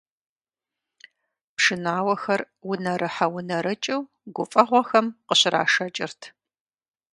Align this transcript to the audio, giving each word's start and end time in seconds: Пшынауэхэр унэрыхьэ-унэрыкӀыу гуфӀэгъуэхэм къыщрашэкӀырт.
Пшынауэхэр 1.55 2.41
унэрыхьэ-унэрыкӀыу 2.69 4.01
гуфӀэгъуэхэм 4.35 5.07
къыщрашэкӀырт. 5.27 6.21